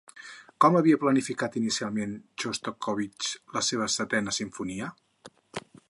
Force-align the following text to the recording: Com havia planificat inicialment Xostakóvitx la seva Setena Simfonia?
Com 0.63 0.77
havia 0.79 0.99
planificat 1.03 1.57
inicialment 1.61 2.15
Xostakóvitx 2.45 3.31
la 3.59 3.65
seva 3.71 3.89
Setena 3.99 4.35
Simfonia? 4.39 4.91